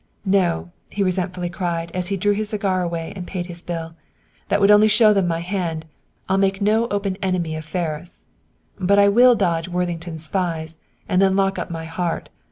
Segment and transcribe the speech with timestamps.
[0.25, 3.93] "No," he resentfully cried, as he threw his cigar away and paid his bill,
[4.47, 5.85] "that would only show them my hand.
[6.27, 8.25] I'll make no open enemy of Ferris."
[8.79, 12.29] "But I will dodge Worthington's spies and then lock up my heart.